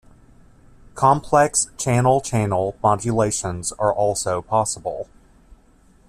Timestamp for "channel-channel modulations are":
1.77-3.93